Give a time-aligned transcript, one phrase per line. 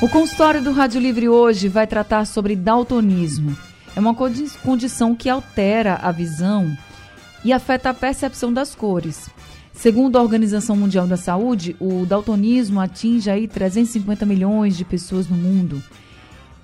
[0.00, 3.58] O consultório do Rádio Livre hoje vai tratar sobre daltonismo.
[3.96, 6.72] É uma condição que altera a visão
[7.44, 9.28] e afeta a percepção das cores.
[9.72, 15.36] Segundo a Organização Mundial da Saúde, o daltonismo atinge aí 350 milhões de pessoas no
[15.36, 15.82] mundo.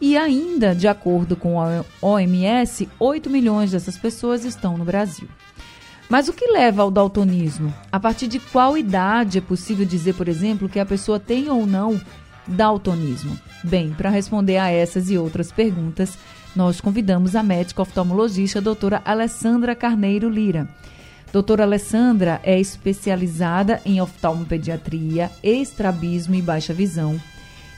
[0.01, 5.27] E ainda, de acordo com a OMS, 8 milhões dessas pessoas estão no Brasil.
[6.09, 7.75] Mas o que leva ao daltonismo?
[7.91, 11.67] A partir de qual idade é possível dizer, por exemplo, que a pessoa tem ou
[11.67, 12.01] não
[12.47, 13.39] daltonismo?
[13.63, 16.19] Bem, para responder a essas e outras perguntas,
[16.55, 20.69] nós convidamos a médica oftalmologista a doutora Alessandra Carneiro Lira.
[21.33, 27.21] Doutora Alessandra é especializada em oftalmopediatria, estrabismo e baixa visão.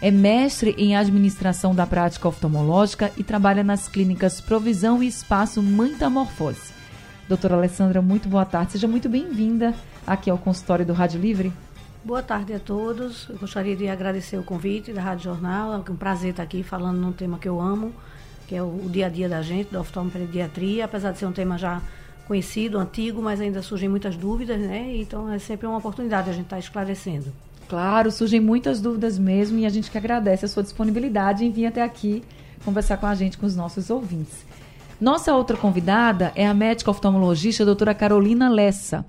[0.02, 6.74] É mestre em administração da prática oftalmológica e trabalha nas clínicas Provisão e Espaço Mantamorfose.
[7.26, 8.72] Doutora Alessandra, muito boa tarde.
[8.72, 9.74] Seja muito bem-vinda
[10.06, 11.50] aqui ao consultório do Rádio Livre.
[12.06, 13.28] Boa tarde a todos.
[13.28, 15.74] Eu gostaria de agradecer o convite da Rádio Jornal.
[15.74, 17.92] É um prazer estar aqui falando num tema que eu amo,
[18.46, 21.58] que é o dia a dia da gente, da oftalmopediatria, apesar de ser um tema
[21.58, 21.82] já
[22.28, 24.98] conhecido, antigo, mas ainda surgem muitas dúvidas, né?
[24.98, 27.32] Então é sempre uma oportunidade a gente estar esclarecendo.
[27.68, 31.66] Claro, surgem muitas dúvidas mesmo e a gente que agradece a sua disponibilidade em vir
[31.66, 32.22] até aqui
[32.64, 34.46] conversar com a gente, com os nossos ouvintes.
[35.00, 39.04] Nossa outra convidada é a médica oftalmologista doutora Carolina Lessa.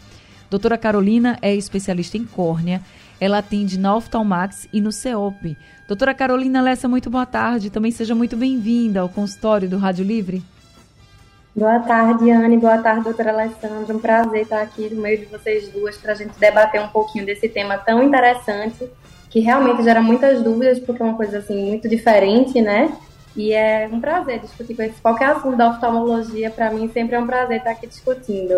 [0.50, 2.82] Doutora Carolina é especialista em córnea,
[3.20, 5.58] ela atende na Oftalmax e no CEOP.
[5.88, 7.70] Doutora Carolina Lessa, muito boa tarde.
[7.70, 10.42] Também seja muito bem-vinda ao consultório do Rádio Livre.
[11.54, 12.56] Boa tarde, Anne.
[12.58, 13.96] Boa tarde, doutora Alessandra.
[13.96, 17.26] Um prazer estar aqui no meio de vocês duas para a gente debater um pouquinho
[17.26, 18.88] desse tema tão interessante,
[19.30, 22.96] que realmente gera muitas dúvidas, porque é uma coisa assim muito diferente, né?
[23.36, 25.02] E é um prazer discutir com esse.
[25.02, 28.54] Qualquer assunto da oftalmologia, para mim, sempre é um prazer estar aqui discutindo.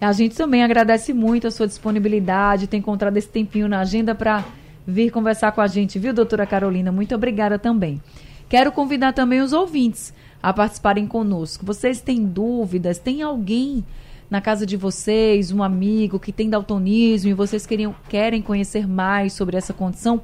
[0.00, 4.44] A gente também agradece muito a sua disponibilidade, ter encontrado esse tempinho na agenda para
[4.86, 6.92] vir conversar com a gente, viu, doutora Carolina?
[6.92, 8.00] Muito obrigada também.
[8.48, 10.12] Quero convidar também os ouvintes
[10.42, 11.64] a participarem conosco.
[11.64, 12.98] Vocês têm dúvidas?
[12.98, 13.84] Tem alguém
[14.30, 19.32] na casa de vocês, um amigo que tem daltonismo e vocês queriam, querem conhecer mais
[19.32, 20.20] sobre essa condição?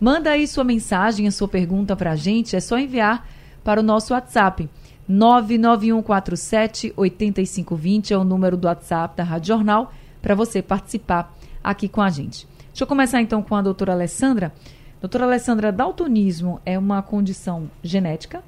[0.00, 2.56] Manda aí sua mensagem, a sua pergunta para a gente.
[2.56, 3.28] É só enviar
[3.62, 4.68] para o nosso WhatsApp
[5.10, 12.00] 99147 8520 é o número do WhatsApp da Rádio Jornal para você participar aqui com
[12.00, 12.46] a gente.
[12.68, 14.52] Deixa eu começar então com a doutora Alessandra.
[15.00, 18.44] Doutora Alessandra, daltonismo é uma condição genética?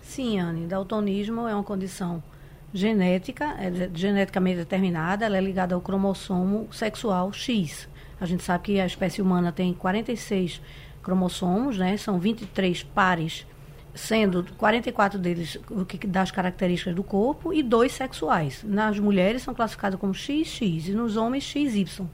[0.00, 0.68] Sim, Anne.
[0.68, 2.22] Daltonismo é uma condição
[2.72, 7.88] genética, é geneticamente determinada, ela é ligada ao cromossomo sexual X.
[8.20, 10.60] A gente sabe que a espécie humana tem 46
[11.02, 11.96] cromossomos, né?
[11.96, 13.44] São 23 pares
[13.98, 18.62] sendo 44 deles o que das características do corpo e dois sexuais.
[18.62, 22.06] Nas mulheres são classificados como XX e nos homens XY.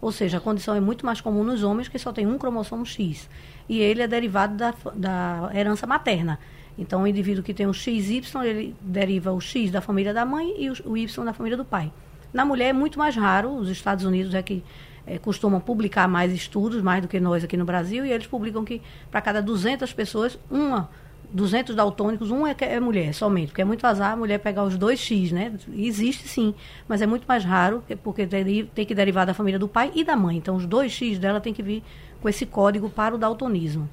[0.00, 2.86] Ou seja, a condição é muito mais comum nos homens que só tem um cromossomo
[2.86, 3.28] X.
[3.68, 6.38] E ele é derivado da, da herança materna.
[6.78, 10.54] Então, o indivíduo que tem o XY, ele deriva o X da família da mãe
[10.58, 11.92] e o, Y da família do pai.
[12.32, 14.62] Na mulher é muito mais raro, os Estados Unidos é que
[15.06, 18.64] é, costumam publicar mais estudos, mais do que nós aqui no Brasil, e eles publicam
[18.64, 20.88] que para cada 200 pessoas, uma
[21.32, 24.76] 200 daltônicos, um é, é mulher somente, porque é muito azar a mulher pegar os
[24.76, 25.52] dois X, né?
[25.74, 26.54] Existe sim,
[26.88, 30.16] mas é muito mais raro, porque tem que derivar da família do pai e da
[30.16, 30.36] mãe.
[30.36, 31.82] Então, os dois X dela tem que vir
[32.20, 33.88] com esse código para o daltonismo.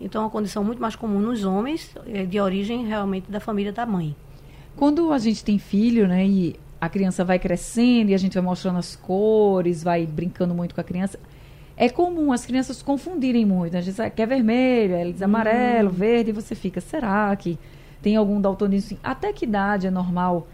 [0.00, 3.72] Então, é uma condição muito mais comum nos homens, é de origem realmente da família
[3.72, 4.14] da mãe.
[4.76, 8.42] Quando a gente tem filho, né, e a criança vai crescendo e a gente vai
[8.42, 11.18] mostrando as cores, vai brincando muito com a criança,
[11.76, 13.76] é comum as crianças confundirem muito.
[13.76, 15.92] A gente sabe que é vermelho, ela diz amarelo, hum.
[15.92, 17.58] verde, e você fica, será que
[18.00, 18.98] tem algum daltonismo?
[19.02, 20.46] Até que idade é normal,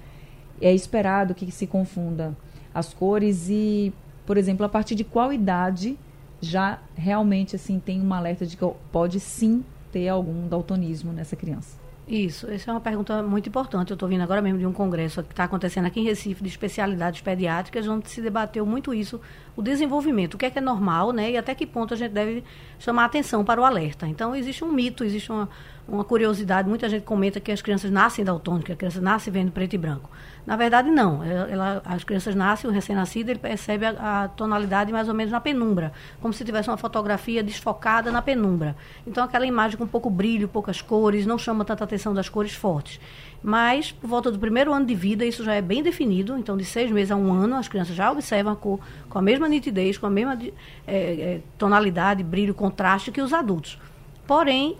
[0.60, 2.36] é esperado que se confunda
[2.74, 3.92] as cores e,
[4.26, 5.98] por exemplo, a partir de qual idade
[6.40, 11.81] já realmente assim tem um alerta de que pode sim ter algum daltonismo nessa criança?
[12.06, 13.90] Isso, essa é uma pergunta muito importante.
[13.90, 16.48] Eu estou vindo agora mesmo de um congresso que está acontecendo aqui em Recife de
[16.48, 19.20] especialidades pediátricas, onde se debateu muito isso,
[19.56, 21.30] o desenvolvimento, o que é que é normal, né?
[21.30, 22.42] E até que ponto a gente deve
[22.78, 24.06] chamar atenção para o alerta.
[24.08, 25.48] Então, existe um mito, existe uma,
[25.88, 29.50] uma curiosidade, muita gente comenta que as crianças nascem daltônicas, que a criança nasce vendo
[29.50, 30.08] preto e branco.
[30.46, 31.22] Na verdade, não.
[31.22, 35.32] Ela, ela, as crianças nascem, o recém-nascido, ele percebe a, a, tonalidade mais ou menos
[35.32, 38.76] na penumbra, como se tivesse uma fotografia desfocada na penumbra.
[39.06, 43.00] Então, aquela imagem com pouco brilho, poucas cores, não chama tanta atenção das cores fortes.
[43.42, 46.36] Mas, por volta do primeiro ano de vida, isso já é bem definido.
[46.38, 49.22] Então, de seis meses a um ano, as crianças já observam a cor com a
[49.22, 50.38] mesma nitidez, com a mesma
[50.86, 53.78] é, é, tonalidade, brilho, contraste que os adultos.
[54.26, 54.76] Porém,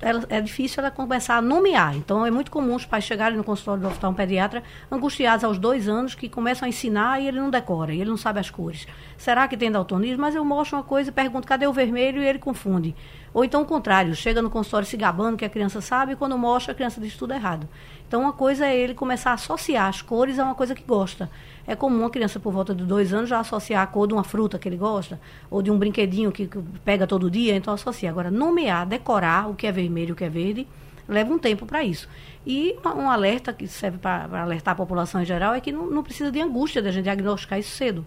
[0.00, 1.96] ela, é difícil ela começar a nomear.
[1.96, 5.88] Então, é muito comum os pais chegarem no consultório do oftalmo pediatra angustiados aos dois
[5.88, 8.86] anos, que começam a ensinar e ele não decora, ele não sabe as cores.
[9.16, 10.20] Será que tem daltonismo?
[10.20, 12.22] Mas eu mostro uma coisa e pergunto, cadê o vermelho?
[12.22, 12.94] E ele confunde.
[13.32, 16.36] Ou então o contrário, chega no consultório se gabando que a criança sabe, e quando
[16.36, 17.68] mostra, a criança diz tudo errado.
[18.06, 21.30] Então, uma coisa é ele começar a associar as cores a uma coisa que gosta.
[21.66, 24.24] É comum uma criança por volta de dois anos já associar a cor de uma
[24.24, 25.20] fruta que ele gosta,
[25.50, 28.10] ou de um brinquedinho que, que pega todo dia, então associa.
[28.10, 30.66] Agora, nomear, decorar o que é vermelho e o que é verde,
[31.08, 32.08] leva um tempo para isso.
[32.46, 36.02] E um alerta que serve para alertar a população em geral é que não, não
[36.02, 38.04] precisa de angústia de a gente diagnosticar isso cedo.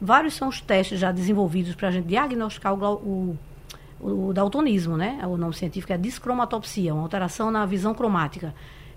[0.00, 3.38] Vários são os testes já desenvolvidos para a gente diagnosticar o, o
[4.04, 5.18] o daltonismo, né?
[5.26, 8.54] O nome científico é discromatopsia, uma alteração na visão cromática.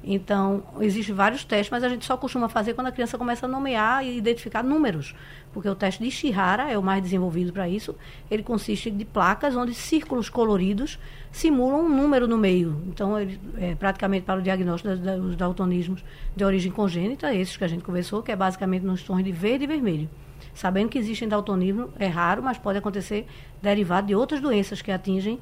[0.10, 3.50] Então, existem vários testes, mas a gente só costuma fazer quando a criança começa a
[3.50, 5.14] nomear e identificar números.
[5.52, 7.94] Porque o teste de Shihara é o mais desenvolvido para isso.
[8.32, 10.98] Ele consiste de placas onde círculos coloridos
[11.30, 12.82] simulam um número no meio.
[12.88, 17.68] Então, ele, é praticamente para o diagnóstico dos daltonismos de origem congênita, esses que a
[17.68, 20.10] gente conversou, que é basicamente nos tons de verde e vermelho.
[20.54, 23.28] Sabendo que existe daltonismo, é raro, mas pode acontecer
[23.62, 25.38] derivado de outras doenças que atingem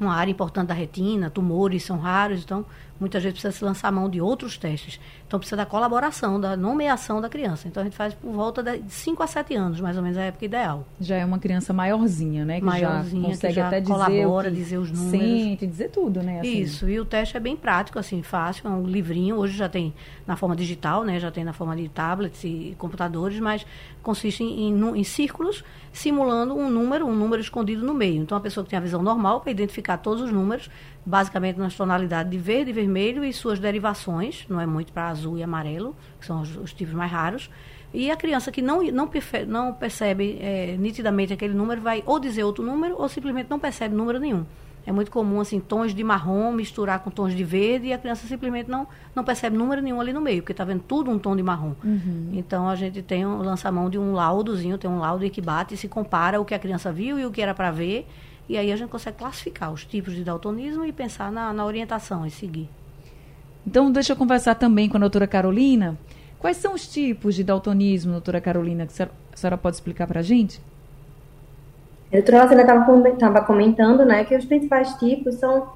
[0.00, 2.64] uma área importante da retina, tumores são raros, então
[2.98, 5.00] muitas vezes precisa se lançar a mão de outros testes.
[5.26, 7.66] Então precisa da colaboração, da nomeação da criança.
[7.66, 10.22] Então a gente faz por volta de 5 a 7 anos, mais ou menos a
[10.22, 10.86] época ideal.
[11.00, 12.60] Já é uma criança maiorzinha, né?
[12.60, 15.10] Que maiorzinha, já consegue que já até dizer colabora, o que dizer os números.
[15.10, 16.40] Sente, dizer tudo, né?
[16.40, 16.60] Assim.
[16.60, 19.92] Isso, e o teste é bem prático, assim, fácil, é um livrinho, hoje já tem
[20.26, 21.18] na forma digital, né?
[21.18, 23.66] Já tem na forma de tablets e computadores, mas
[24.02, 28.22] consiste em, em, em círculos simulando um número, um número escondido no meio.
[28.22, 30.68] Então a pessoa que tem a visão normal para identificar todos os números,
[31.04, 35.36] basicamente nas tonalidades de verde e vermelho e suas derivações, não é muito para azul
[35.36, 37.50] e amarelo, que são os, os, tipos mais raros.
[37.92, 39.10] E a criança que não, não,
[39.46, 43.94] não percebe é, nitidamente aquele número vai ou dizer outro número ou simplesmente não percebe
[43.94, 44.44] número nenhum.
[44.86, 48.26] É muito comum, assim, tons de marrom misturar com tons de verde e a criança
[48.26, 51.34] simplesmente não, não percebe número nenhum ali no meio, porque está vendo tudo um tom
[51.34, 51.72] de marrom.
[51.82, 52.30] Uhum.
[52.34, 55.76] Então, a gente tem um lançamão de um laudozinho, tem um laudo que bate e
[55.76, 58.06] se compara o que a criança viu e o que era para ver
[58.48, 62.26] e aí a gente consegue classificar os tipos de daltonismo e pensar na, na orientação
[62.26, 62.68] e seguir.
[63.66, 65.98] Então, deixa eu conversar também com a doutora Carolina.
[66.38, 70.06] Quais são os tipos de daltonismo, doutora Carolina, que a senhora, a senhora pode explicar
[70.06, 70.60] para a gente?
[72.12, 75.72] A doutora estava comentando né, que os principais tipos são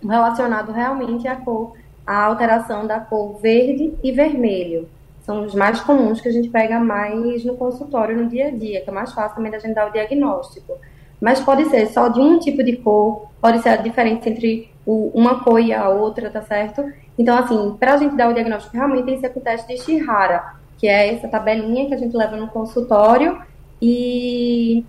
[0.00, 1.74] relacionados realmente à cor,
[2.06, 4.88] à alteração da cor verde e vermelho.
[5.22, 8.80] São os mais comuns que a gente pega mais no consultório no dia a dia,
[8.80, 10.78] que é mais fácil também da gente dar o diagnóstico
[11.22, 15.12] mas pode ser só de um tipo de cor, pode ser a diferença entre o,
[15.14, 16.84] uma cor e a outra, tá certo?
[17.16, 19.68] Então, assim, para a gente dar o diagnóstico, realmente tem que ser com o teste
[19.68, 23.40] de Shihara, que é essa tabelinha que a gente leva no consultório
[23.80, 24.84] e,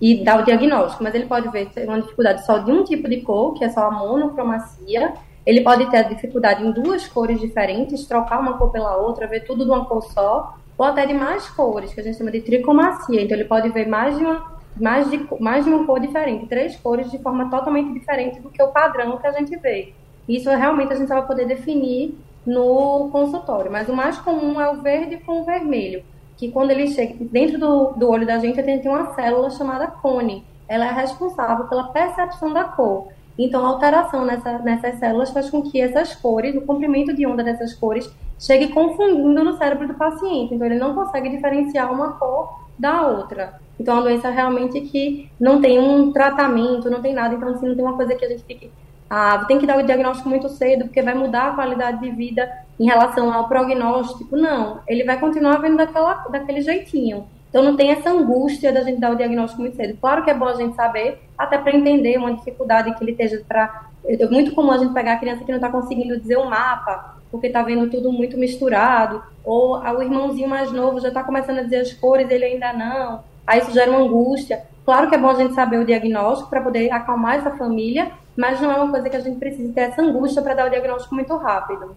[0.00, 1.04] e dá o diagnóstico.
[1.04, 3.88] Mas ele pode ver uma dificuldade só de um tipo de cor, que é só
[3.88, 5.12] a monocromacia.
[5.44, 9.66] Ele pode ter dificuldade em duas cores diferentes, trocar uma cor pela outra, ver tudo
[9.66, 13.20] de uma cor só, ou até de mais cores, que a gente chama de tricomacia.
[13.20, 16.76] Então, ele pode ver mais de uma mais de, mais de uma cor diferente, três
[16.76, 19.92] cores de forma totalmente diferente do que o padrão que a gente vê.
[20.28, 24.80] Isso realmente a gente vai poder definir no consultório, mas o mais comum é o
[24.80, 26.02] verde com o vermelho,
[26.36, 29.86] que quando ele chega dentro do, do olho da gente, gente tem uma célula chamada
[29.86, 30.44] cone.
[30.68, 33.08] Ela é responsável pela percepção da cor.
[33.38, 37.42] Então, a alteração nessa, nessas células faz com que essas cores, o comprimento de onda
[37.42, 40.54] dessas cores, chegue confundindo no cérebro do paciente.
[40.54, 43.60] Então, ele não consegue diferenciar uma cor da outra.
[43.78, 47.34] Então, é uma doença realmente que não tem um tratamento, não tem nada.
[47.34, 48.70] Então, assim, não tem uma coisa que a gente fique.
[49.10, 52.48] Ah, tem que dar o diagnóstico muito cedo, porque vai mudar a qualidade de vida
[52.78, 54.36] em relação ao prognóstico.
[54.36, 57.26] Não, ele vai continuar vendo daquela, daquele jeitinho.
[57.48, 59.96] Então, não tem essa angústia da gente dar o diagnóstico muito cedo.
[59.98, 63.42] Claro que é bom a gente saber, até para entender uma dificuldade que ele esteja
[63.48, 63.88] para.
[64.04, 66.50] É muito comum a gente pegar a criança que não está conseguindo dizer o um
[66.50, 71.58] mapa, porque está vendo tudo muito misturado, ou o irmãozinho mais novo já está começando
[71.58, 74.62] a dizer as cores, ele ainda não aí isso gera uma angústia.
[74.84, 78.60] Claro que é bom a gente saber o diagnóstico para poder acalmar essa família, mas
[78.60, 81.14] não é uma coisa que a gente precisa ter essa angústia para dar o diagnóstico
[81.14, 81.96] muito rápido.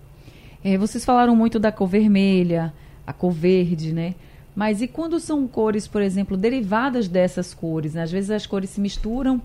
[0.64, 2.74] É, vocês falaram muito da cor vermelha,
[3.06, 4.16] a cor verde, né?
[4.56, 7.94] Mas e quando são cores, por exemplo, derivadas dessas cores?
[7.94, 8.04] Né?
[8.04, 9.42] Às vezes as cores se misturam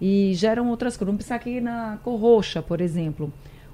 [0.00, 1.06] e geram outras cores.
[1.06, 3.32] Vamos pensar aqui na cor roxa, por exemplo.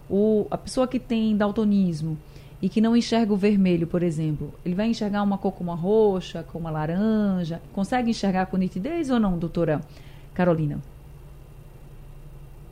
[0.08, 2.16] O, a pessoa que tem daltonismo
[2.60, 5.74] e que não enxerga o vermelho, por exemplo, ele vai enxergar uma cor como a
[5.74, 7.60] roxa, como a laranja?
[7.72, 9.80] Consegue enxergar com nitidez ou não, doutora
[10.32, 10.78] Carolina?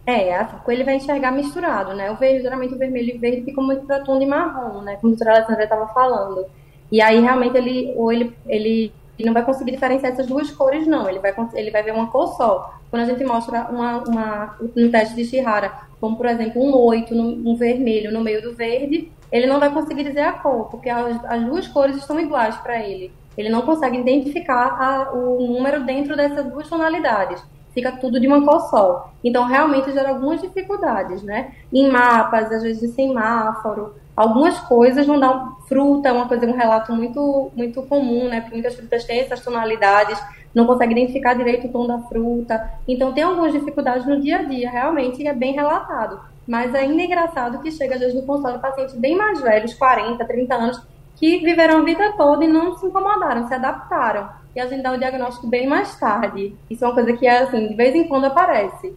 [0.06, 2.10] É, assim, ele vai enxergar misturado, né?
[2.10, 4.96] O verde, geralmente o vermelho e o verde ficam muito para tom de marrom, né?
[4.96, 6.46] Como a doutora Alessandra estava falando.
[6.92, 10.86] E aí, realmente, ele, ou ele, ele ele não vai conseguir diferenciar essas duas cores,
[10.86, 11.08] não.
[11.08, 12.74] Ele vai, ele vai ver uma cor só.
[12.90, 15.72] Quando a gente mostra uma, uma, um teste de Shihara,
[16.04, 20.04] como por exemplo um 8, um vermelho no meio do verde, ele não vai conseguir
[20.04, 23.11] dizer a cor, porque as, as duas cores estão iguais para ele.
[23.38, 27.42] Ele não consegue identificar a, o número dentro dessas duas tonalidades.
[27.73, 29.14] Fica tudo de uma cor só.
[29.25, 31.54] Então, realmente gera algumas dificuldades, né?
[31.73, 36.56] Em mapas, às vezes de semáforo, Algumas coisas não dão fruta, é uma coisa, um
[36.56, 38.40] relato muito, muito comum, né?
[38.40, 40.23] Porque muitas frutas têm essas tonalidades,
[40.54, 42.70] não consegue identificar direito o tom da fruta.
[42.87, 46.20] Então tem algumas dificuldades no dia a dia, realmente é bem relatado.
[46.46, 50.25] Mas ainda é engraçado que chega às vezes no consultório pacientes bem mais velhos, 40,
[50.25, 50.82] 30 anos,
[51.16, 54.28] que viveram a vida toda e não se incomodaram, se adaptaram.
[54.54, 56.54] E a gente dá o diagnóstico bem mais tarde.
[56.70, 58.94] Isso é uma coisa que, é, assim, de vez em quando aparece.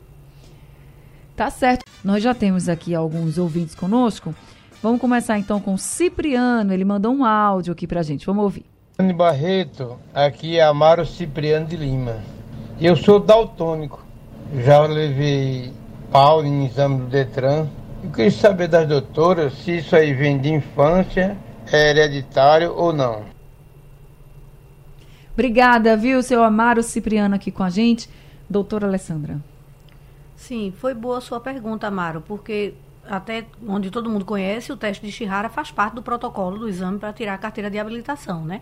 [1.35, 1.85] Tá certo.
[2.03, 4.35] Nós já temos aqui alguns ouvintes conosco.
[4.81, 6.73] Vamos começar então com o Cipriano.
[6.73, 8.25] Ele mandou um áudio aqui pra gente.
[8.25, 8.65] Vamos ouvir.
[8.99, 12.17] Anne Barreto, aqui é Amaro Cipriano de Lima.
[12.81, 14.03] Eu sou daltônico.
[14.55, 15.71] Já levei
[16.11, 17.67] pau em exame do Detran.
[18.03, 21.37] Eu queria saber das doutoras se isso aí vem de infância,
[21.71, 23.25] é hereditário ou não.
[25.31, 28.09] Obrigada, viu, seu Amaro Cipriano aqui com a gente.
[28.49, 29.39] Doutora Alessandra.
[30.35, 32.73] Sim, foi boa a sua pergunta, Amaro, porque
[33.07, 36.97] até onde todo mundo conhece, o teste de Shihara faz parte do protocolo do exame
[36.97, 38.61] para tirar a carteira de habilitação, né?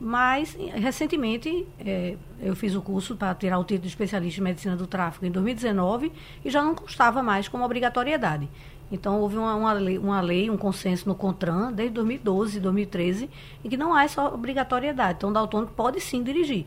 [0.00, 4.74] Mas, recentemente, é, eu fiz o curso para tirar o título de especialista em medicina
[4.74, 6.10] do tráfico em 2019
[6.42, 8.48] e já não constava mais como obrigatoriedade.
[8.90, 13.30] Então, houve uma, uma, lei, uma lei, um consenso no CONTRAN, desde 2012, 2013,
[13.62, 15.18] em que não há essa obrigatoriedade.
[15.18, 16.66] Então, o daltônico pode sim dirigir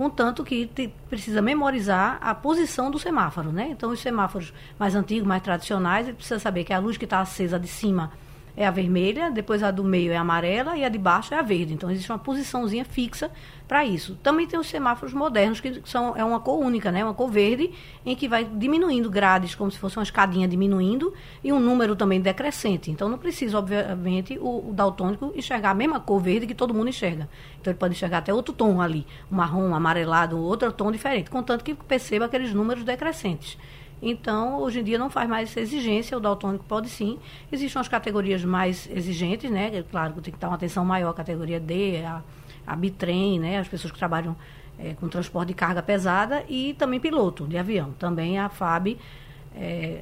[0.00, 3.68] contanto que te, precisa memorizar a posição do semáforo, né?
[3.70, 7.20] Então, os semáforos mais antigos, mais tradicionais, ele precisa saber que a luz que está
[7.20, 8.10] acesa de cima
[8.56, 11.38] é a vermelha, depois a do meio é a amarela e a de baixo é
[11.38, 11.74] a verde.
[11.74, 13.30] Então existe uma posiçãozinha fixa
[13.66, 14.16] para isso.
[14.22, 17.04] Também tem os semáforos modernos que são é uma cor única, né?
[17.04, 17.70] Uma cor verde
[18.04, 22.20] em que vai diminuindo grades como se fosse uma escadinha diminuindo e um número também
[22.20, 22.90] decrescente.
[22.90, 26.88] Então não precisa obviamente o, o daltônico enxergar a mesma cor verde que todo mundo
[26.88, 27.28] enxerga.
[27.60, 31.30] Então ele pode enxergar até outro tom ali, um marrom, um amarelado, outro tom diferente,
[31.30, 33.56] contanto que perceba aqueles números decrescentes.
[34.02, 37.18] Então, hoje em dia não faz mais essa exigência, o daltônico pode sim.
[37.52, 39.70] Existem as categorias mais exigentes, né?
[39.74, 42.22] É claro que tem que dar uma atenção maior, a categoria D, a,
[42.66, 43.58] a bitrem, né?
[43.58, 44.34] As pessoas que trabalham
[44.78, 47.92] é, com transporte de carga pesada e também piloto de avião.
[47.98, 48.96] Também a FAB
[49.54, 50.00] é,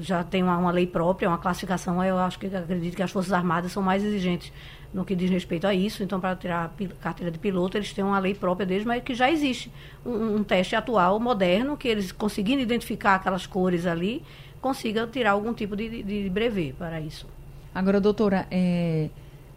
[0.00, 3.32] já tem uma, uma, lei própria, uma classificação, eu acho que acredito que as Forças
[3.32, 4.52] Armadas são mais exigentes
[4.92, 6.02] no que diz respeito a isso.
[6.02, 9.14] Então, para tirar a carteira de piloto, eles têm uma lei própria deles, mas que
[9.14, 9.70] já existe
[10.04, 14.22] um, um teste atual, moderno, que eles conseguindo identificar aquelas cores ali,
[14.60, 17.26] consiga tirar algum tipo de, de brevet para isso.
[17.74, 19.08] Agora, doutora, é,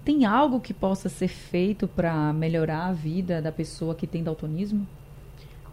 [0.03, 4.87] tem algo que possa ser feito para melhorar a vida da pessoa que tem daltonismo?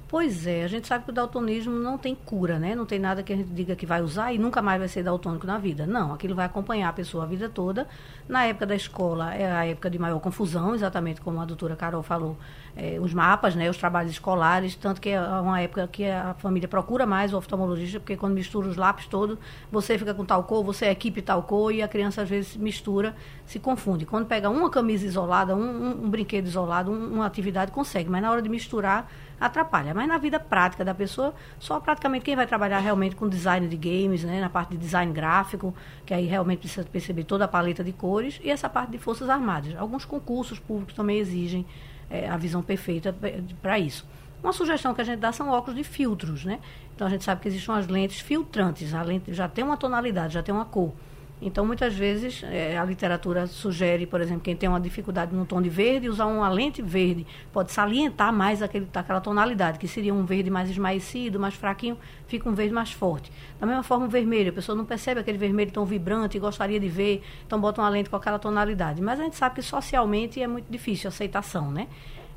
[0.08, 2.74] Pois é, a gente sabe que o daltonismo não tem cura, né?
[2.74, 5.02] Não tem nada que a gente diga que vai usar e nunca mais vai ser
[5.02, 5.86] daltônico na vida.
[5.86, 7.86] Não, aquilo vai acompanhar a pessoa a vida toda.
[8.26, 12.02] Na época da escola é a época de maior confusão, exatamente como a doutora Carol
[12.02, 12.38] falou,
[12.74, 16.68] é, os mapas, né, os trabalhos escolares, tanto que é uma época que a família
[16.68, 19.36] procura mais o oftalmologista, porque quando mistura os lápis todos,
[19.70, 22.56] você fica com tal cor, você é equipe tal cor, e a criança às vezes
[22.56, 24.06] mistura, se confunde.
[24.06, 28.22] Quando pega uma camisa isolada, um, um, um brinquedo isolado, um, uma atividade, consegue, mas
[28.22, 29.10] na hora de misturar
[29.40, 29.94] atrapalha.
[29.94, 33.76] Mas na vida prática da pessoa, só praticamente quem vai trabalhar realmente com design de
[33.76, 37.82] games, né, na parte de design gráfico, que aí realmente precisa perceber toda a paleta
[37.84, 39.74] de cores, e essa parte de Forças Armadas.
[39.76, 41.66] Alguns concursos públicos também exigem
[42.10, 43.14] é, a visão perfeita
[43.60, 44.06] para isso.
[44.42, 46.60] Uma sugestão que a gente dá são óculos de filtros, né?
[46.94, 50.34] Então a gente sabe que existem umas lentes filtrantes, a lente já tem uma tonalidade,
[50.34, 50.92] já tem uma cor.
[51.40, 55.62] Então, muitas vezes, é, a literatura sugere, por exemplo, quem tem uma dificuldade no tom
[55.62, 57.24] de verde, usar uma lente verde.
[57.52, 62.48] Pode salientar mais aquele, aquela tonalidade, que seria um verde mais esmaecido, mais fraquinho, fica
[62.48, 63.30] um verde mais forte.
[63.60, 64.50] Da mesma forma, o vermelho.
[64.50, 67.88] A pessoa não percebe aquele vermelho tão vibrante e gostaria de ver, então bota uma
[67.88, 69.00] lente com aquela tonalidade.
[69.00, 71.86] Mas a gente sabe que socialmente é muito difícil a aceitação, né?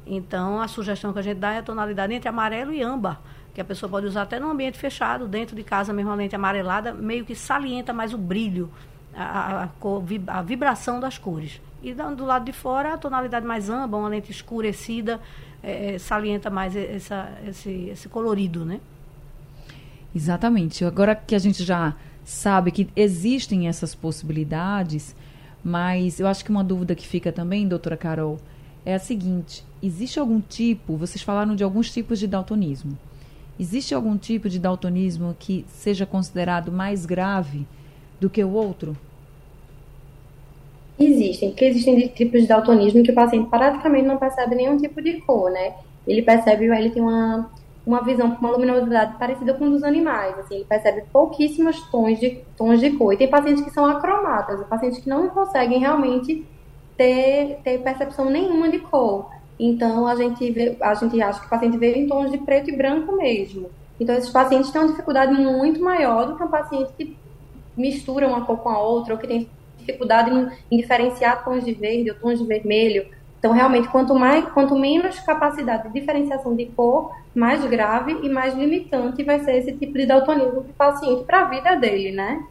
[0.06, 3.20] Então, a sugestão que a gente dá é a tonalidade entre amarelo e âmbar
[3.54, 6.34] que a pessoa pode usar até no ambiente fechado, dentro de casa mesmo a lente
[6.34, 8.72] amarelada, meio que salienta mais o brilho
[9.16, 9.70] a,
[10.28, 11.62] a, vibração das cores.
[11.84, 15.20] E do lado de fora, a tonalidade mais ampla, uma lente escurecida,
[15.64, 18.80] é, é, salienta mais essa, esse, esse colorido, né?
[20.16, 20.86] Exatamente.
[20.86, 25.16] Agora que a gente já sabe que existem essas possibilidades,
[25.64, 28.40] mas eu acho que uma dúvida que fica também, doutora Carol,
[28.86, 32.98] é a seguinte: existe algum tipo, vocês falaram de alguns tipos de daltonismo.
[33.60, 37.68] Existe algum tipo de daltonismo que seja considerado mais grave
[38.22, 38.96] do que o outro?
[40.98, 45.20] Existem, porque existem tipos de daltonismo que o paciente praticamente não percebe nenhum tipo de
[45.22, 45.74] cor, né?
[46.06, 47.50] Ele percebe, ele tem uma,
[47.84, 52.42] uma visão com uma luminosidade parecida com dos animais, assim, ele percebe pouquíssimos tons de,
[52.56, 53.14] tons de cor.
[53.14, 56.46] E tem pacientes que são acromatas, pacientes que não conseguem realmente
[56.96, 59.32] ter, ter percepção nenhuma de cor.
[59.60, 62.70] Então, a gente, vê, a gente acha que o paciente vê em tons de preto
[62.70, 63.72] e branco mesmo.
[64.00, 67.16] Então, esses pacientes têm uma dificuldade muito maior do que um paciente que
[67.76, 71.74] mistura uma cor com a outra, ou que tem dificuldade em, em diferenciar tons de
[71.74, 73.06] verde ou tons de vermelho.
[73.40, 78.54] Então, realmente, quanto, mais, quanto menos capacidade de diferenciação de cor, mais grave e mais
[78.54, 82.44] limitante vai ser esse tipo de daltonismo do paciente para a vida dele, né?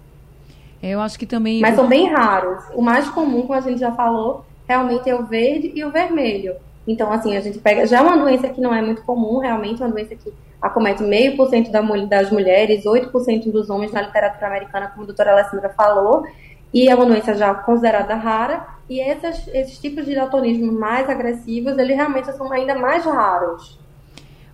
[0.82, 1.60] Eu acho que também.
[1.60, 2.64] Mas são bem raros.
[2.74, 6.56] O mais comum, como a gente já falou, realmente é o verde e o vermelho.
[6.86, 7.86] Então, assim, a gente pega.
[7.86, 11.36] Já é uma doença que não é muito comum, realmente, uma doença que acomete meio
[11.36, 16.24] por cento das mulheres, 8% dos homens na literatura americana, como a doutora Alessandra falou,
[16.72, 21.78] e é uma doença já considerada rara, e esses, esses tipos de daltonismo mais agressivos,
[21.78, 23.78] eles realmente são ainda mais raros.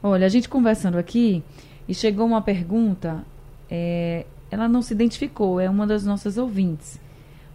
[0.03, 1.43] Olha, a gente conversando aqui,
[1.89, 3.25] e chegou uma pergunta,
[3.71, 7.01] é, ela não se identificou, é uma das nossas ouvintes.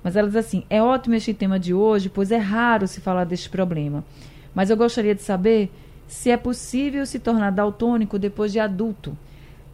[0.04, 3.26] Mas ela diz assim: é ótimo este tema de hoje, pois é raro se falar
[3.26, 4.04] deste problema.
[4.54, 5.72] Mas eu gostaria de saber
[6.12, 9.18] se é possível se tornar daltônico depois de adulto.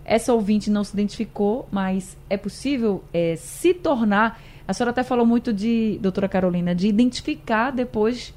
[0.06, 4.40] Essa ouvinte não se identificou, mas é possível é, se tornar.
[4.68, 8.36] A senhora até falou muito de, doutora Carolina, de identificar depois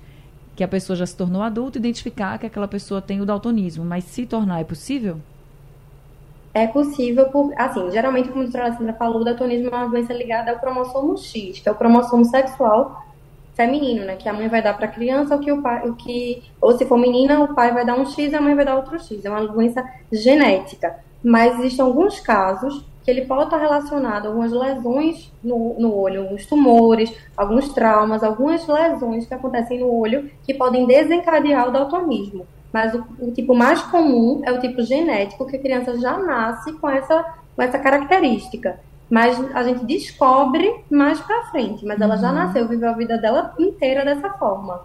[0.57, 3.85] que a pessoa já se tornou adulta, identificar que aquela pessoa tem o daltonismo.
[3.85, 5.19] Mas se tornar é possível?
[6.55, 10.15] É possível, por, assim, geralmente, como a doutora Alessandra falou, o daltonismo é uma doença
[10.15, 13.05] ligada ao cromossomo X, que é o cromossomo sexual
[13.61, 14.17] feminino, né?
[14.17, 16.77] Que a mãe vai dar para a criança, ou que o pai, o que, ou
[16.79, 18.99] se for menina, o pai vai dar um X e a mãe vai dar outro
[18.99, 19.23] X.
[19.25, 20.97] É uma doença genética.
[21.23, 26.23] Mas existem alguns casos que ele pode estar relacionado a algumas lesões no, no olho,
[26.23, 32.47] alguns tumores, alguns traumas, algumas lesões que acontecem no olho que podem desencadear o daltonismo.
[32.73, 36.73] Mas o, o, tipo mais comum é o tipo genético, que a criança já nasce
[36.75, 38.79] com essa, com essa característica.
[39.11, 41.85] Mas a gente descobre mais pra frente.
[41.85, 42.35] Mas ela já uhum.
[42.35, 44.81] nasceu, viveu a vida dela inteira dessa forma.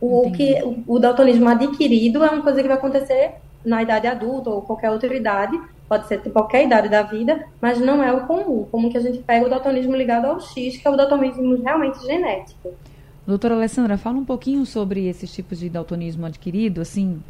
[0.00, 4.50] O, que, o, o daltonismo adquirido é uma coisa que vai acontecer na idade adulta
[4.50, 8.26] ou qualquer outra idade, pode ser de qualquer idade da vida, mas não é o
[8.26, 8.66] comum.
[8.70, 12.00] Como que a gente pega o daltonismo ligado ao X, que é o daltonismo realmente
[12.04, 12.72] genético.
[13.26, 17.22] Doutora Alessandra, fala um pouquinho sobre esses tipos de daltonismo adquirido, assim,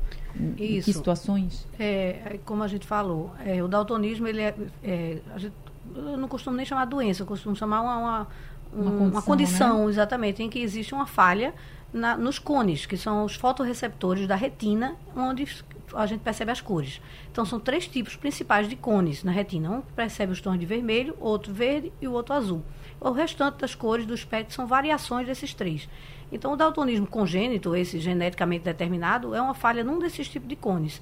[0.57, 0.85] Isso.
[0.85, 1.66] que situações?
[1.79, 5.55] É, é, como a gente falou, é, o daltonismo, ele é, é gente,
[5.98, 8.26] eu não costumo nem chamar doença, eu costumo chamar uma, uma,
[8.72, 9.90] uma condição, uma condição né?
[9.90, 11.54] exatamente, em que existe uma falha
[11.92, 15.46] na, nos cones, que são os fotoreceptores da retina, onde
[15.94, 17.00] a gente percebe as cores.
[17.30, 19.70] Então, são três tipos principais de cones na retina.
[19.70, 22.62] Um percebe os tons de vermelho, outro verde e o outro azul.
[23.00, 25.88] O restante das cores do espectro são variações desses três.
[26.30, 31.00] Então, o daltonismo congênito, esse geneticamente determinado, é uma falha num desses tipos de cones.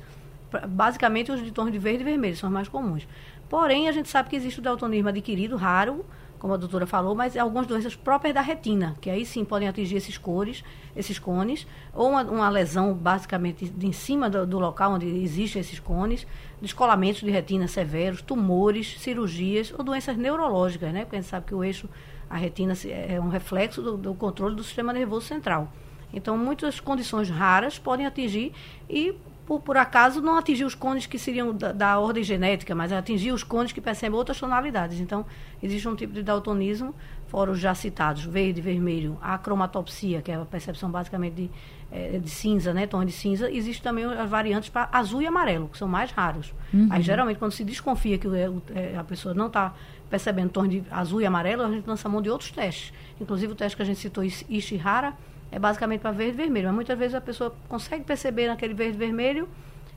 [0.69, 3.07] Basicamente, os de tons de verde e vermelho são os mais comuns.
[3.49, 6.05] Porém, a gente sabe que existe o daltonismo adquirido, raro,
[6.39, 9.97] como a doutora falou, mas algumas doenças próprias da retina, que aí sim podem atingir
[9.97, 10.63] esses cores,
[10.95, 15.61] esses cones, ou uma, uma lesão basicamente de, em cima do, do, local onde existem
[15.61, 16.27] esses cones,
[16.61, 21.01] descolamentos de retina severos, tumores, cirurgias ou doenças neurológicas, né?
[21.05, 21.89] Porque a gente sabe que o eixo,
[22.29, 25.73] a retina é um reflexo do, do controle do sistema nervoso central.
[26.13, 28.53] Então, muitas condições raras podem atingir
[28.89, 29.15] e
[29.47, 33.31] por, por acaso, não atingir os cones que seriam da, da, ordem genética, mas atingir
[33.31, 35.01] os cones que percebem outras tonalidades.
[35.01, 35.25] Então,
[35.63, 36.93] existe um tipo de daltonismo,
[37.29, 41.51] fora os já citados, verde, vermelho, a cromatopsia, que é a percepção basicamente de,
[41.93, 43.49] é, de cinza, né, tom de cinza.
[43.49, 46.53] Existe também as variantes para azul e amarelo, que são mais raros.
[46.75, 46.89] Uhum.
[46.91, 48.27] Aí, geralmente, quando se desconfia que
[48.75, 49.73] é, a pessoa não está
[50.11, 52.93] percebendo tons de azul e amarelo, a gente lança mão de outros testes.
[53.21, 55.15] Inclusive, o teste que a gente citou, Ishihara,
[55.51, 56.67] é basicamente para verde e vermelho.
[56.67, 59.49] Mas muitas vezes a pessoa consegue perceber naquele verde e vermelho,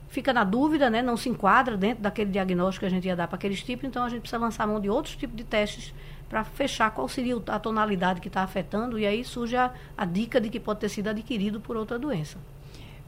[0.10, 1.02] fica na dúvida, né?
[1.02, 4.04] não se enquadra dentro daquele diagnóstico que a gente ia dar para aqueles tipos, então
[4.04, 5.94] a gente precisa lançar mão de outros tipos de testes
[6.28, 10.40] para fechar qual seria a tonalidade que está afetando, e aí surge a, a dica
[10.40, 12.38] de que pode ter sido adquirido por outra doença.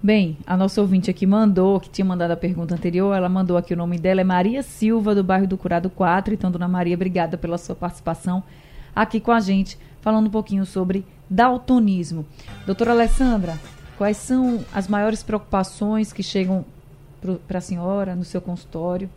[0.04, 3.76] Bem, a nossa ouvinte aqui mandou, que tinha mandado a pergunta anterior, ela mandou aqui
[3.76, 6.34] o nome dela, é Maria Silva, do bairro do Curado 4.
[6.34, 8.44] Então, dona Maria, obrigada pela sua participação
[8.96, 12.26] aqui com a gente, falando um pouquinho sobre daltonismo.
[12.66, 13.58] Doutora Alessandra,
[13.98, 16.66] quais são as maiores preocupações que chegam
[17.48, 19.10] para a senhora no seu consultório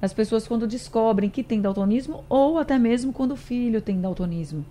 [0.00, 4.64] as pessoas quando descobrem que tem daltonismo ou até mesmo quando o filho tem daltonismo?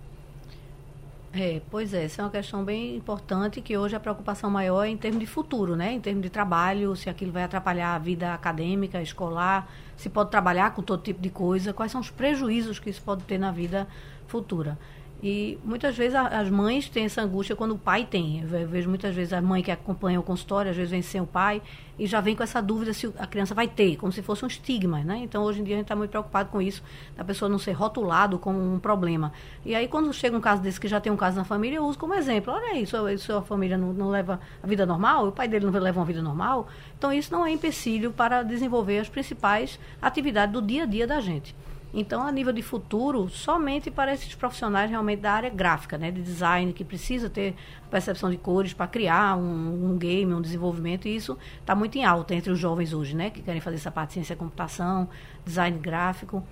[1.34, 4.88] É, pois é, essa é uma questão bem importante que hoje a preocupação maior é
[4.88, 5.92] em termos de futuro, né?
[5.92, 10.74] Em termos de trabalho, se aquilo vai atrapalhar a vida acadêmica, escolar, se pode trabalhar
[10.74, 13.86] com todo tipo de coisa, quais são os prejuízos que isso pode ter na vida
[14.26, 14.78] futura.
[15.20, 18.40] E muitas vezes as mães têm essa angústia quando o pai tem.
[18.40, 21.26] Eu vejo muitas vezes a mãe que acompanha o consultório, às vezes vem sem o
[21.26, 21.60] pai,
[21.98, 24.48] e já vem com essa dúvida se a criança vai ter, como se fosse um
[24.48, 25.18] estigma, né?
[25.24, 26.80] Então, hoje em dia, a gente está muito preocupado com isso,
[27.16, 29.32] da pessoa não ser rotulado como um problema.
[29.64, 31.84] E aí, quando chega um caso desse, que já tem um caso na família, eu
[31.84, 32.52] uso como exemplo.
[32.52, 35.72] Olha aí, sua, sua família não, não leva a vida normal, o pai dele não
[35.72, 36.68] leva uma vida normal.
[36.96, 41.18] Então, isso não é empecilho para desenvolver as principais atividades do dia a dia da
[41.18, 41.56] gente.
[41.92, 46.20] Então, a nível de futuro, somente para esses profissionais realmente da área gráfica, né, de
[46.20, 47.54] design, que precisa ter
[47.90, 52.04] percepção de cores para criar um, um, game, um desenvolvimento, e isso está muito em
[52.04, 55.08] alta entre os jovens hoje, né, que querem fazer essa parte de ciência da computação,
[55.46, 56.44] design gráfico.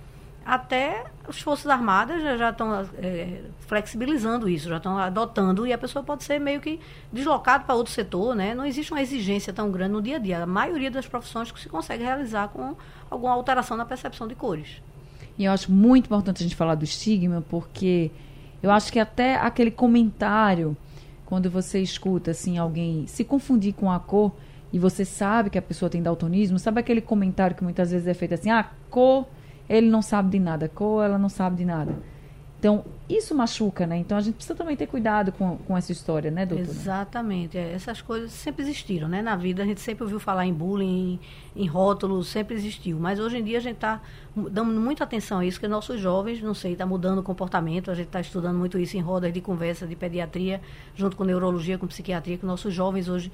[0.43, 6.03] Até as Forças Armadas já estão é, flexibilizando isso, já estão adotando, e a pessoa
[6.03, 6.79] pode ser meio que
[7.11, 8.55] deslocada para outro setor, né?
[8.55, 10.41] Não existe uma exigência tão grande no dia a dia.
[10.41, 12.77] A maioria das profissões que se consegue realizar com
[13.11, 14.81] alguma alteração na percepção de cores.
[15.37, 18.11] E eu acho muito importante a gente falar do estigma, porque
[18.61, 20.75] eu acho que até aquele comentário,
[21.25, 24.31] quando você escuta assim alguém se confundir com a cor
[24.73, 28.13] e você sabe que a pessoa tem daltonismo, sabe aquele comentário que muitas vezes é
[28.13, 29.27] feito assim: "Ah, cor,
[29.69, 31.93] ele não sabe de nada, cor, ela não sabe de nada".
[32.59, 33.97] Então, isso machuca, né?
[33.97, 36.71] Então, a gente precisa também ter cuidado com, com essa história, né, doutora?
[36.71, 37.55] Exatamente.
[37.55, 39.21] É, essas coisas sempre existiram, né?
[39.21, 41.19] Na vida, a gente sempre ouviu falar em bullying,
[41.55, 42.97] em, em rótulos, sempre existiu.
[42.99, 44.01] Mas hoje em dia, a gente está
[44.35, 47.91] dando muita atenção a isso, que nossos jovens, não sei, está mudando o comportamento.
[47.91, 50.59] A gente está estudando muito isso em rodas de conversa de pediatria,
[50.95, 53.31] junto com neurologia, com psiquiatria, que nossos jovens hoje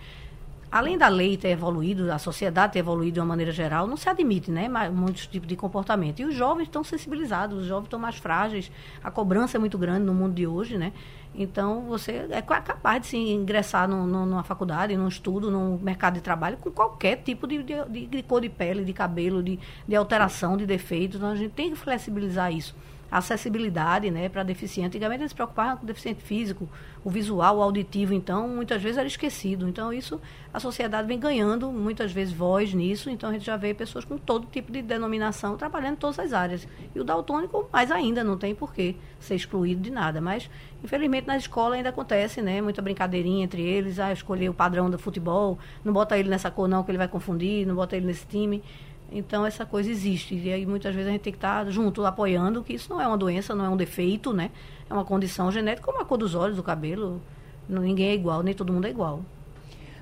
[0.73, 4.09] além da lei ter evoluído, a sociedade ter evoluído de uma maneira geral, não se
[4.09, 6.19] admite, né, muitos tipos de comportamento.
[6.19, 8.71] E os jovens estão sensibilizados, os jovens estão mais frágeis,
[9.03, 10.91] a cobrança é muito grande no mundo de hoje, né?
[11.35, 16.15] Então, você é capaz de se ingressar no, no, numa faculdade, num estudo, num mercado
[16.15, 19.95] de trabalho, com qualquer tipo de, de, de cor de pele, de cabelo, de, de
[19.95, 21.17] alteração, de defeito.
[21.17, 22.75] Então, a gente tem que flexibilizar isso
[23.13, 24.97] acessibilidade né, para deficiente.
[24.97, 26.67] Antigamente eles se preocupavam com o deficiente físico,
[27.03, 29.69] o visual, o auditivo, então muitas vezes era esquecido.
[29.69, 30.19] Então isso
[30.51, 34.17] a sociedade vem ganhando muitas vezes voz nisso, então a gente já vê pessoas com
[34.17, 36.67] todo tipo de denominação trabalhando em todas as áreas.
[36.95, 40.49] E o daltônico mais ainda, não tem porquê ser excluído de nada, mas
[40.83, 44.97] infelizmente na escola ainda acontece, né, muita brincadeirinha entre eles, ah, escolher o padrão do
[44.97, 48.25] futebol, não bota ele nessa cor não que ele vai confundir, não bota ele nesse
[48.25, 48.63] time.
[49.11, 50.35] Então, essa coisa existe.
[50.35, 53.07] E aí, muitas vezes, a gente tem que estar junto, apoiando, que isso não é
[53.07, 54.49] uma doença, não é um defeito, né?
[54.89, 57.21] É uma condição genética, como a cor dos olhos, do cabelo.
[57.69, 59.23] Ninguém é igual, nem todo mundo é igual.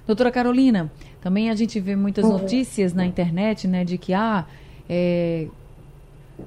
[0.07, 2.39] Doutora Carolina, também a gente vê muitas uhum.
[2.39, 4.45] notícias na internet, né, de que, ah,
[4.89, 5.47] é,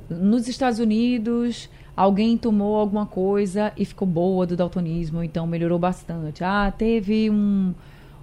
[0.09, 6.43] nos Estados Unidos alguém tomou alguma coisa e ficou boa do daltonismo, então melhorou bastante.
[6.43, 7.75] Ah, teve um,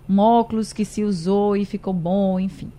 [0.09, 2.71] um óculos que se usou e ficou bom, enfim.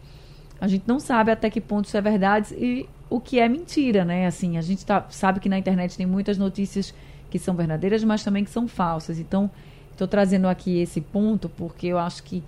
[0.61, 4.05] A gente não sabe até que ponto isso é verdade e o que é mentira,
[4.05, 4.27] né?
[4.27, 6.95] Assim, a gente tá, sabe que na internet tem muitas notícias
[7.31, 9.19] que são verdadeiras, mas também que são falsas.
[9.19, 9.51] Então,
[9.91, 12.43] estou trazendo aqui esse ponto porque eu acho que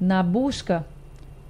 [0.00, 0.86] na busca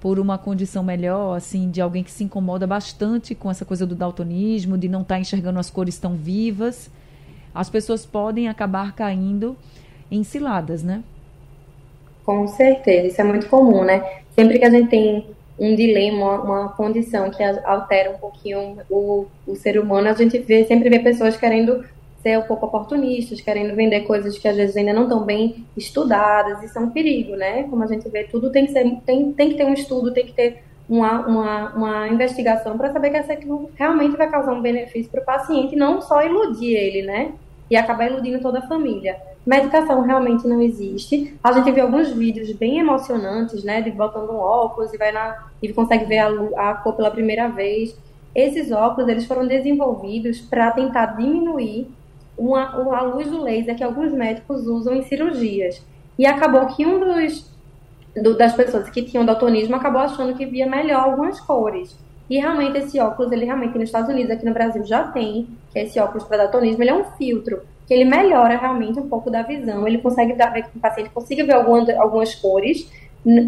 [0.03, 3.95] por uma condição melhor, assim, de alguém que se incomoda bastante com essa coisa do
[3.95, 6.91] daltonismo, de não estar tá enxergando as cores tão vivas,
[7.55, 9.55] as pessoas podem acabar caindo
[10.11, 11.05] em ciladas, né?
[12.25, 14.03] Com certeza, isso é muito comum, né?
[14.35, 15.25] Sempre que a gente tem
[15.57, 20.65] um dilema, uma condição que altera um pouquinho o, o ser humano, a gente vê,
[20.65, 21.81] sempre vê pessoas querendo
[22.23, 26.63] ser um pouco oportunistas, querendo vender coisas que às vezes ainda não estão bem estudadas,
[26.63, 27.63] isso é um perigo, né?
[27.63, 30.25] Como a gente vê, tudo tem que, ser, tem, tem que ter um estudo, tem
[30.25, 33.37] que ter uma, uma, uma investigação para saber que essa
[33.75, 37.33] realmente vai causar um benefício para o paciente, não só iludir ele, né?
[37.69, 39.17] E acabar iludindo toda a família.
[39.45, 41.33] Medicação realmente não existe.
[41.43, 43.81] A gente vê alguns vídeos bem emocionantes, né?
[43.81, 46.29] De botando um óculos e vai na e consegue ver a,
[46.69, 47.97] a cor pela primeira vez.
[48.33, 51.87] Esses óculos eles foram desenvolvidos para tentar diminuir
[52.37, 55.81] uma, a luz do laser que alguns médicos usam em cirurgias.
[56.17, 57.51] E acabou que um dos
[58.15, 61.97] do, das pessoas que tinham daltonismo acabou achando que via melhor algumas cores.
[62.29, 65.79] E realmente esse óculos, ele realmente nos Estados Unidos, aqui no Brasil já tem, que
[65.79, 69.29] é esse óculos para daltonismo, ele é um filtro que ele melhora realmente um pouco
[69.29, 72.89] da visão, ele consegue dar, que o paciente consiga ver algumas, algumas cores,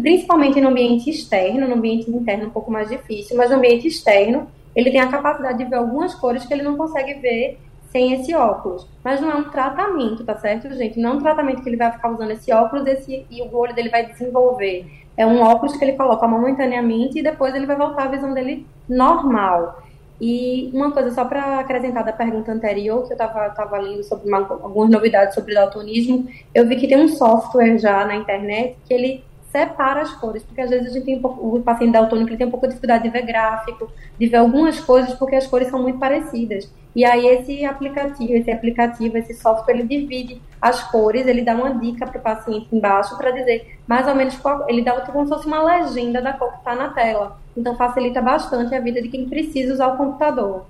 [0.02, 4.46] principalmente no ambiente externo, no ambiente interno um pouco mais difícil, mas no ambiente externo
[4.74, 7.58] ele tem a capacidade de ver algumas cores que ele não consegue ver
[7.90, 8.86] sem esse óculos.
[9.02, 10.98] Mas não é um tratamento, tá certo, gente?
[10.98, 13.74] Não é um tratamento que ele vai ficar usando esse óculos esse, e o olho
[13.74, 14.86] dele vai desenvolver.
[15.16, 18.66] É um óculos que ele coloca momentaneamente e depois ele vai voltar à visão dele
[18.88, 19.82] normal.
[20.20, 24.28] E uma coisa só para acrescentar da pergunta anterior, que eu estava tava lendo sobre
[24.28, 28.94] uma, algumas novidades sobre daltonismo, eu vi que tem um software já na internet que
[28.94, 32.30] ele separa as cores, porque às vezes a gente tem um pouco, o paciente daltônico
[32.30, 35.46] ele tem um pouco de dificuldade de ver gráfico, de ver algumas coisas, porque as
[35.46, 36.70] cores são muito parecidas.
[36.94, 41.74] E aí esse aplicativo, esse aplicativo, esse software, ele divide as cores, ele dá uma
[41.74, 45.32] dica para o paciente embaixo para dizer mais ou menos qual, ele dá como se
[45.32, 47.38] fosse uma legenda da cor que está na tela.
[47.56, 50.66] Então facilita bastante a vida de quem precisa usar o computador.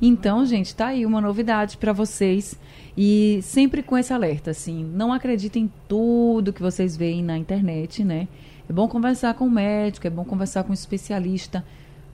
[0.00, 2.58] Então, gente, tá aí uma novidade para vocês
[3.00, 8.02] e sempre com esse alerta, assim, não acreditem em tudo que vocês veem na internet,
[8.02, 8.26] né?
[8.68, 11.64] É bom conversar com o médico, é bom conversar com um especialista,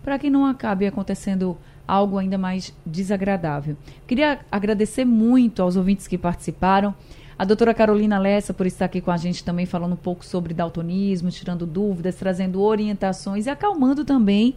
[0.02, 1.56] para que não acabe acontecendo
[1.88, 3.78] algo ainda mais desagradável.
[4.06, 6.94] Queria agradecer muito aos ouvintes que participaram.
[7.38, 10.52] A doutora Carolina Lessa por estar aqui com a gente também falando um pouco sobre
[10.52, 14.54] daltonismo, tirando dúvidas, trazendo orientações e acalmando também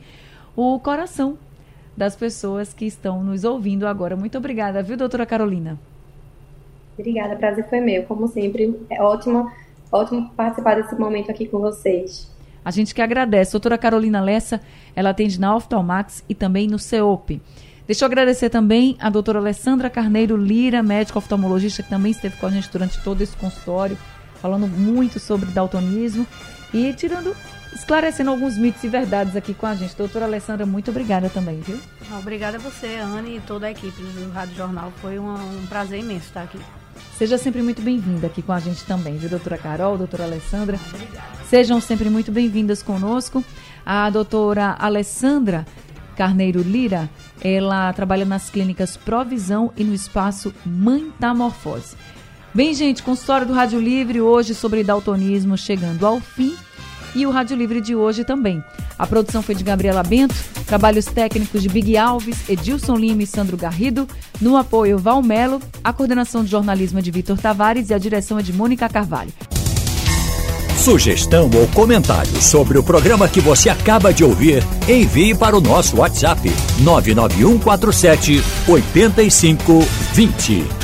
[0.57, 1.37] o coração
[1.95, 4.17] das pessoas que estão nos ouvindo agora.
[4.17, 5.79] Muito obrigada, viu, doutora Carolina?
[6.97, 8.03] Obrigada, prazer foi meu.
[8.03, 9.51] Como sempre, é ótimo,
[9.91, 12.29] ótimo participar desse momento aqui com vocês.
[12.65, 13.51] A gente que agradece.
[13.51, 14.59] Doutora Carolina Lessa,
[14.95, 17.41] ela atende na Oftalmax e também no CEOP.
[17.85, 22.45] Deixa eu agradecer também a doutora Alessandra Carneiro Lira, médica oftalmologista, que também esteve com
[22.45, 23.97] a gente durante todo esse consultório,
[24.41, 26.27] falando muito sobre daltonismo
[26.73, 27.33] e tirando,
[27.73, 29.95] esclarecendo alguns mitos e verdades aqui com a gente.
[29.95, 31.79] Doutora Alessandra, muito obrigada também, viu?
[32.19, 34.91] Obrigada a você, Anne, e toda a equipe do Rádio Jornal.
[34.97, 36.59] Foi um, um prazer imenso estar aqui.
[37.17, 40.79] Seja sempre muito bem-vinda aqui com a gente também, viu, doutora Carol, doutora Alessandra?
[41.49, 43.43] Sejam sempre muito bem-vindas conosco.
[43.85, 45.65] A doutora Alessandra
[46.15, 47.09] Carneiro Lira,
[47.41, 51.95] ela trabalha nas clínicas Provisão e no espaço Mantamorfose.
[52.53, 56.55] Bem, gente, consultório do Rádio Livre hoje sobre daltonismo chegando ao fim
[57.15, 58.63] e o Rádio Livre de hoje também.
[58.97, 63.57] A produção foi de Gabriela Bento, trabalhos técnicos de Big Alves, Edilson Lima e Sandro
[63.57, 64.07] Garrido,
[64.41, 68.41] no apoio Valmelo, a coordenação de jornalismo é de Vitor Tavares e a direção é
[68.41, 69.31] de Mônica Carvalho.
[70.77, 75.97] Sugestão ou comentário sobre o programa que você acaba de ouvir, envie para o nosso
[75.97, 80.76] WhatsApp 99147 8520.